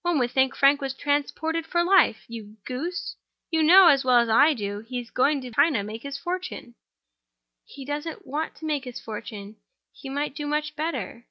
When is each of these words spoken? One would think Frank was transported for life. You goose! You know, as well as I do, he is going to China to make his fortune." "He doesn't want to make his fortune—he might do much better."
One 0.00 0.18
would 0.18 0.30
think 0.30 0.56
Frank 0.56 0.80
was 0.80 0.94
transported 0.94 1.66
for 1.66 1.84
life. 1.84 2.24
You 2.26 2.56
goose! 2.64 3.16
You 3.50 3.62
know, 3.62 3.88
as 3.88 4.02
well 4.02 4.16
as 4.16 4.30
I 4.30 4.54
do, 4.54 4.78
he 4.80 4.98
is 4.98 5.10
going 5.10 5.42
to 5.42 5.50
China 5.50 5.80
to 5.80 5.84
make 5.84 6.04
his 6.04 6.16
fortune." 6.16 6.74
"He 7.66 7.84
doesn't 7.84 8.26
want 8.26 8.54
to 8.54 8.64
make 8.64 8.84
his 8.84 8.98
fortune—he 8.98 10.08
might 10.08 10.34
do 10.34 10.46
much 10.46 10.74
better." 10.74 11.26